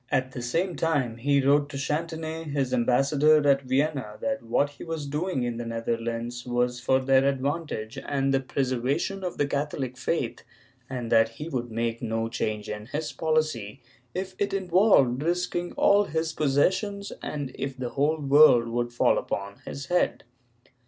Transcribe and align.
At 0.09 0.31
the 0.31 0.41
same 0.41 0.75
time 0.75 1.17
he 1.17 1.45
wrote 1.45 1.69
to 1.69 1.77
Chantonnay, 1.77 2.45
his 2.45 2.73
ambassador 2.73 3.47
at 3.47 3.61
Vienna, 3.61 4.17
that 4.19 4.41
what 4.41 4.71
he 4.71 4.83
was 4.83 5.05
doing 5.05 5.43
in 5.43 5.57
the 5.57 5.65
Netherlands 5.67 6.43
was 6.43 6.79
for 6.79 6.99
their 6.99 7.23
advantage 7.23 7.99
and 8.07 8.33
the 8.33 8.39
preservation 8.39 9.23
of 9.23 9.37
the 9.37 9.45
Catholic 9.45 9.95
faith, 9.95 10.41
and 10.89 11.11
that 11.11 11.29
he 11.37 11.47
would 11.49 11.69
make 11.69 12.01
no 12.01 12.29
change 12.29 12.67
in 12.67 12.87
his 12.87 13.11
policy, 13.11 13.79
if 14.15 14.33
it 14.39 14.55
involved 14.55 15.21
risking 15.21 15.71
all 15.73 16.05
his 16.05 16.33
possessions 16.33 17.11
and 17.21 17.51
if 17.53 17.77
the 17.77 17.89
whole 17.89 18.17
world 18.19 18.63
should 18.73 18.97
fall 18.97 19.19
upon 19.19 19.57
his 19.67 19.85
head. 19.85 20.23